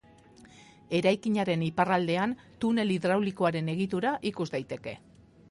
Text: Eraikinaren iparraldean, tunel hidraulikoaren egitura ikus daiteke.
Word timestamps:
Eraikinaren 0.99 1.65
iparraldean, 1.65 2.33
tunel 2.65 2.95
hidraulikoaren 2.95 3.71
egitura 3.77 4.17
ikus 4.33 4.51
daiteke. 4.57 4.99